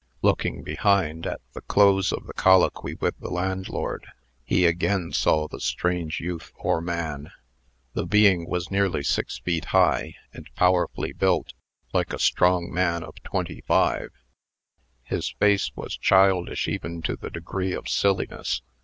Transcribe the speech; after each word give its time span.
Looking 0.23 0.63
behind, 0.63 1.27
at 1.27 1.41
the 1.53 1.61
close 1.61 2.11
of 2.11 2.25
the 2.25 2.33
colloquy 2.33 2.95
with 2.95 3.19
the 3.19 3.29
landlord, 3.29 4.07
he 4.43 4.65
again 4.65 5.11
saw 5.11 5.47
the 5.47 5.59
strange 5.59 6.19
youth, 6.19 6.51
or 6.55 6.81
man. 6.81 7.29
The 7.93 8.07
being 8.07 8.49
was 8.49 8.71
nearly 8.71 9.03
six 9.03 9.37
feet 9.37 9.65
high, 9.65 10.15
and 10.33 10.49
powerfully 10.55 11.13
built, 11.13 11.53
like 11.93 12.13
a 12.13 12.17
strong 12.17 12.73
man 12.73 13.03
of 13.03 13.21
twenty 13.21 13.61
five. 13.67 14.09
His 15.03 15.29
face 15.39 15.69
was 15.75 15.97
childish 15.97 16.67
even 16.67 17.03
to 17.03 17.15
the 17.15 17.29
degree 17.29 17.73
of 17.73 17.87
silliness. 17.87 18.63